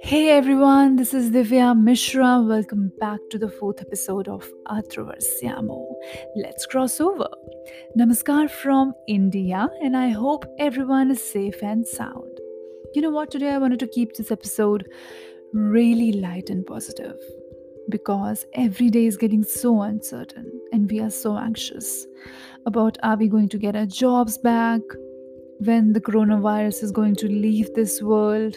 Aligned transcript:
Hey 0.00 0.30
everyone, 0.30 0.96
this 0.96 1.12
is 1.12 1.30
Divya 1.30 1.78
Mishra. 1.78 2.40
Welcome 2.40 2.92
back 2.98 3.20
to 3.30 3.38
the 3.38 3.50
fourth 3.50 3.82
episode 3.82 4.26
of 4.26 4.50
Atravarsyamo. 4.68 5.84
Let's 6.36 6.64
cross 6.64 6.98
over. 6.98 7.28
Namaskar 7.98 8.50
from 8.50 8.94
India, 9.06 9.68
and 9.82 9.94
I 9.94 10.08
hope 10.08 10.46
everyone 10.58 11.10
is 11.10 11.22
safe 11.22 11.62
and 11.62 11.86
sound. 11.86 12.40
You 12.94 13.02
know 13.02 13.10
what? 13.10 13.30
Today 13.30 13.50
I 13.50 13.58
wanted 13.58 13.80
to 13.80 13.86
keep 13.86 14.14
this 14.14 14.30
episode 14.30 14.88
really 15.52 16.12
light 16.12 16.48
and 16.48 16.64
positive 16.64 17.18
because 17.88 18.46
every 18.54 18.90
day 18.90 19.06
is 19.06 19.16
getting 19.16 19.42
so 19.42 19.82
uncertain 19.82 20.50
and 20.72 20.90
we 20.90 21.00
are 21.00 21.10
so 21.10 21.36
anxious 21.36 22.06
about 22.66 22.98
are 23.02 23.16
we 23.16 23.28
going 23.28 23.48
to 23.50 23.58
get 23.58 23.76
our 23.76 23.86
jobs 23.86 24.38
back, 24.38 24.80
when 25.58 25.92
the 25.92 26.00
coronavirus 26.00 26.82
is 26.82 26.90
going 26.90 27.14
to 27.16 27.28
leave 27.28 27.72
this 27.74 28.02
world 28.02 28.56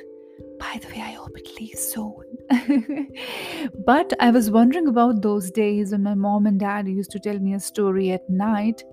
by 0.60 0.80
the 0.82 0.88
way, 0.88 1.02
I 1.02 1.12
hope 1.12 1.38
it 1.38 1.50
leaves 1.60 1.80
soon. 1.80 2.24
but 3.86 4.14
I 4.20 4.32
was 4.32 4.50
wondering 4.50 4.88
about 4.88 5.22
those 5.22 5.52
days 5.52 5.92
when 5.92 6.04
my 6.04 6.16
mom 6.16 6.46
and 6.46 6.60
dad 6.60 6.88
used 6.88 7.12
to 7.12 7.20
tell 7.20 7.38
me 7.40 7.54
a 7.54 7.60
story 7.60 8.12
at 8.12 8.30
night 8.30 8.84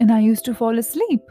and 0.00 0.12
I 0.12 0.20
used 0.20 0.44
to 0.46 0.54
fall 0.54 0.78
asleep. 0.78 1.22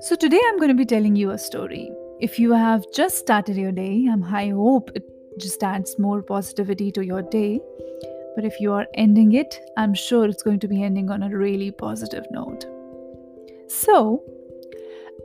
So 0.00 0.16
today 0.16 0.40
I'm 0.48 0.56
going 0.56 0.68
to 0.68 0.74
be 0.74 0.86
telling 0.86 1.16
you 1.16 1.30
a 1.30 1.38
story. 1.38 1.92
If 2.20 2.38
you 2.38 2.52
have 2.52 2.84
just 2.92 3.18
started 3.18 3.56
your 3.56 3.72
day, 3.72 4.06
I'm 4.10 4.22
high 4.22 4.50
hope 4.50 4.90
it 4.94 5.04
just 5.40 5.62
adds 5.62 5.98
more 5.98 6.22
positivity 6.22 6.92
to 6.92 7.04
your 7.04 7.22
day. 7.22 7.60
But 8.34 8.44
if 8.44 8.60
you 8.60 8.72
are 8.72 8.86
ending 8.94 9.32
it, 9.32 9.60
I'm 9.76 9.94
sure 9.94 10.26
it's 10.26 10.42
going 10.42 10.60
to 10.60 10.68
be 10.68 10.82
ending 10.82 11.10
on 11.10 11.22
a 11.22 11.36
really 11.36 11.70
positive 11.70 12.26
note. 12.30 12.64
So, 13.68 14.22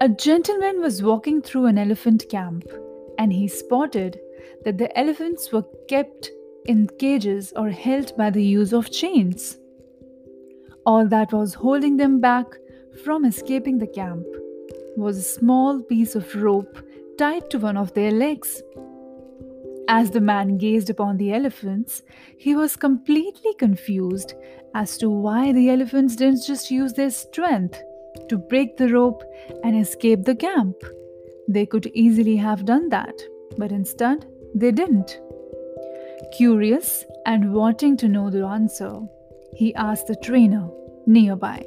a 0.01 0.09
gentleman 0.09 0.81
was 0.81 1.01
walking 1.01 1.41
through 1.41 1.67
an 1.67 1.77
elephant 1.77 2.25
camp 2.29 2.67
and 3.17 3.31
he 3.31 3.47
spotted 3.47 4.19
that 4.63 4.77
the 4.77 4.97
elephants 4.97 5.51
were 5.51 5.63
kept 5.87 6.31
in 6.65 6.89
cages 6.99 7.53
or 7.55 7.69
held 7.69 8.15
by 8.17 8.29
the 8.29 8.43
use 8.43 8.73
of 8.73 8.91
chains. 8.91 9.57
All 10.85 11.07
that 11.07 11.31
was 11.31 11.53
holding 11.53 11.97
them 11.97 12.19
back 12.19 12.45
from 13.03 13.25
escaping 13.25 13.77
the 13.77 13.87
camp 13.87 14.25
was 14.97 15.17
a 15.17 15.21
small 15.21 15.81
piece 15.81 16.15
of 16.15 16.35
rope 16.35 16.77
tied 17.17 17.49
to 17.49 17.59
one 17.59 17.77
of 17.77 17.93
their 17.93 18.11
legs. 18.11 18.61
As 19.87 20.09
the 20.09 20.21
man 20.21 20.57
gazed 20.57 20.89
upon 20.89 21.17
the 21.17 21.31
elephants, 21.33 22.01
he 22.37 22.55
was 22.55 22.75
completely 22.75 23.53
confused 23.55 24.33
as 24.73 24.97
to 24.97 25.09
why 25.09 25.51
the 25.51 25.69
elephants 25.69 26.15
didn't 26.15 26.45
just 26.45 26.71
use 26.71 26.93
their 26.93 27.11
strength 27.11 27.81
to 28.29 28.37
break 28.37 28.77
the 28.77 28.89
rope 28.89 29.23
and 29.63 29.77
escape 29.77 30.23
the 30.23 30.35
camp. 30.35 30.75
They 31.47 31.65
could 31.65 31.91
easily 31.93 32.35
have 32.37 32.65
done 32.65 32.89
that, 32.89 33.21
but 33.57 33.71
instead, 33.71 34.25
they 34.55 34.71
didn't. 34.71 35.19
Curious 36.35 37.05
and 37.25 37.53
wanting 37.53 37.95
to 37.97 38.07
know 38.07 38.29
the 38.29 38.45
answer, 38.45 38.99
he 39.53 39.75
asked 39.75 40.07
the 40.07 40.15
trainer 40.15 40.67
nearby 41.05 41.63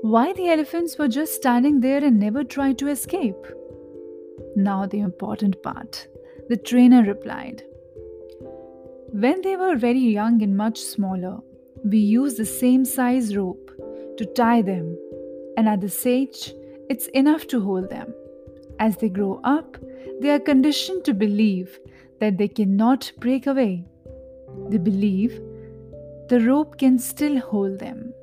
why 0.00 0.32
the 0.32 0.48
elephants 0.48 0.96
were 0.96 1.08
just 1.08 1.34
standing 1.34 1.80
there 1.80 2.02
and 2.04 2.18
never 2.18 2.44
tried 2.44 2.78
to 2.78 2.88
escape. 2.88 3.46
Now, 4.54 4.86
the 4.86 5.00
important 5.00 5.62
part. 5.62 6.06
The 6.48 6.56
trainer 6.56 7.02
replied 7.02 7.62
When 9.12 9.42
they 9.42 9.54
were 9.54 9.76
very 9.76 9.98
young 9.98 10.42
and 10.42 10.56
much 10.56 10.80
smaller, 10.80 11.40
we 11.84 11.98
used 11.98 12.38
the 12.38 12.46
same 12.46 12.86
size 12.86 13.36
rope 13.36 13.70
to 14.16 14.24
tie 14.24 14.62
them, 14.62 14.96
and 15.58 15.68
at 15.68 15.82
this 15.82 16.06
age, 16.06 16.54
it's 16.88 17.08
enough 17.08 17.46
to 17.48 17.60
hold 17.60 17.90
them. 17.90 18.14
As 18.78 18.96
they 18.96 19.10
grow 19.10 19.40
up, 19.44 19.76
they 20.20 20.30
are 20.30 20.38
conditioned 20.40 21.04
to 21.04 21.12
believe 21.12 21.78
that 22.18 22.38
they 22.38 22.48
cannot 22.48 23.12
break 23.18 23.46
away. 23.46 23.84
They 24.70 24.78
believe 24.78 25.40
the 26.28 26.40
rope 26.40 26.78
can 26.78 26.98
still 26.98 27.38
hold 27.38 27.78
them, 27.78 28.14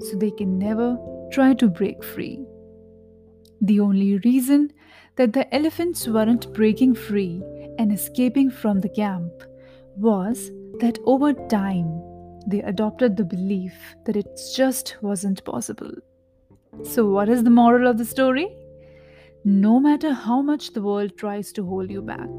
so 0.00 0.16
they 0.16 0.32
can 0.32 0.58
never 0.58 0.98
try 1.30 1.54
to 1.54 1.68
break 1.68 2.02
free. 2.02 2.44
The 3.62 3.78
only 3.78 4.18
reason 4.18 4.72
that 5.14 5.32
the 5.32 5.52
elephants 5.54 6.08
weren't 6.08 6.52
breaking 6.52 6.96
free 6.96 7.40
and 7.78 7.92
escaping 7.92 8.50
from 8.50 8.80
the 8.80 8.88
camp 8.88 9.30
was 9.96 10.50
that 10.80 10.98
over 11.04 11.32
time 11.32 12.02
they 12.48 12.60
adopted 12.62 13.16
the 13.16 13.24
belief 13.24 13.72
that 14.04 14.16
it 14.16 14.26
just 14.56 14.96
wasn't 15.00 15.44
possible. 15.44 15.92
So, 16.82 17.08
what 17.08 17.28
is 17.28 17.44
the 17.44 17.50
moral 17.50 17.86
of 17.86 17.98
the 17.98 18.04
story? 18.04 18.52
No 19.44 19.78
matter 19.78 20.12
how 20.12 20.42
much 20.42 20.72
the 20.72 20.82
world 20.82 21.16
tries 21.16 21.52
to 21.52 21.64
hold 21.64 21.88
you 21.88 22.02
back, 22.02 22.30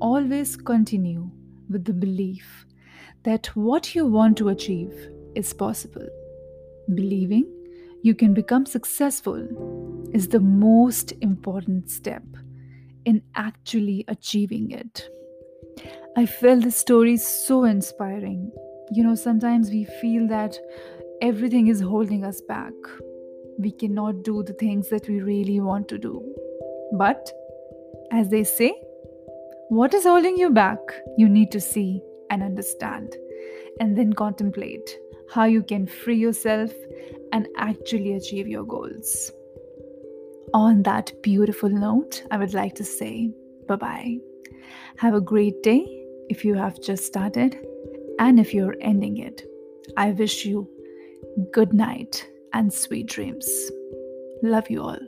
always 0.00 0.56
continue 0.56 1.30
with 1.68 1.84
the 1.84 1.92
belief 1.92 2.64
that 3.24 3.48
what 3.54 3.94
you 3.94 4.06
want 4.06 4.38
to 4.38 4.48
achieve 4.48 4.94
is 5.34 5.52
possible. 5.52 6.08
Believing 6.94 7.44
you 8.02 8.14
can 8.14 8.32
become 8.32 8.64
successful 8.64 9.46
is 10.12 10.28
the 10.28 10.40
most 10.40 11.12
important 11.20 11.90
step 11.90 12.24
in 13.04 13.22
actually 13.34 14.04
achieving 14.08 14.70
it. 14.70 15.08
I 16.16 16.26
felt 16.26 16.64
this 16.64 16.76
story 16.76 17.16
so 17.16 17.64
inspiring. 17.64 18.52
You 18.92 19.04
know, 19.04 19.14
sometimes 19.14 19.70
we 19.70 19.84
feel 20.00 20.28
that 20.28 20.58
everything 21.20 21.68
is 21.68 21.80
holding 21.80 22.24
us 22.24 22.40
back 22.42 22.72
we 23.58 23.70
cannot 23.70 24.22
do 24.22 24.42
the 24.42 24.52
things 24.54 24.88
that 24.88 25.08
we 25.08 25.20
really 25.20 25.60
want 25.60 25.88
to 25.88 25.98
do. 25.98 26.22
But, 26.92 27.30
as 28.10 28.28
they 28.28 28.44
say, 28.44 28.74
what 29.68 29.94
is 29.94 30.04
holding 30.04 30.36
you 30.36 30.50
back? 30.50 30.78
You 31.16 31.28
need 31.28 31.50
to 31.52 31.60
see 31.60 32.02
and 32.30 32.42
understand, 32.42 33.16
and 33.80 33.96
then 33.96 34.12
contemplate 34.12 34.98
how 35.30 35.44
you 35.44 35.62
can 35.62 35.86
free 35.86 36.18
yourself 36.18 36.72
and 37.32 37.48
actually 37.56 38.14
achieve 38.14 38.48
your 38.48 38.64
goals. 38.64 39.32
On 40.54 40.82
that 40.82 41.12
beautiful 41.22 41.70
note, 41.70 42.24
I 42.30 42.36
would 42.36 42.52
like 42.52 42.74
to 42.74 42.84
say 42.84 43.30
bye 43.66 43.76
bye. 43.76 44.18
Have 44.96 45.14
a 45.14 45.20
great 45.20 45.62
day 45.62 45.86
if 46.28 46.44
you 46.44 46.54
have 46.54 46.80
just 46.80 47.04
started, 47.06 47.58
and 48.18 48.38
if 48.38 48.52
you're 48.52 48.76
ending 48.80 49.18
it. 49.18 49.42
I 49.96 50.12
wish 50.12 50.44
you 50.44 50.68
good 51.50 51.72
night 51.72 52.28
and 52.52 52.72
sweet 52.72 53.06
dreams. 53.06 53.70
Love 54.42 54.70
you 54.70 54.82
all. 54.82 54.98